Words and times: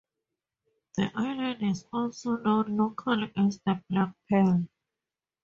The 0.97 1.11
island 1.13 1.61
is 1.61 1.85
also 1.93 2.37
known 2.37 2.75
locally 2.75 3.31
as 3.37 3.59
the 3.67 3.83
"black 3.87 4.15
pearl". 4.27 4.67